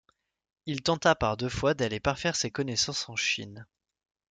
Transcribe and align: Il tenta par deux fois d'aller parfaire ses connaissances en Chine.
Il 0.65 0.81
tenta 0.81 1.13
par 1.13 1.37
deux 1.37 1.47
fois 1.47 1.75
d'aller 1.75 1.99
parfaire 1.99 2.35
ses 2.35 2.49
connaissances 2.49 3.07
en 3.07 3.15
Chine. 3.15 3.67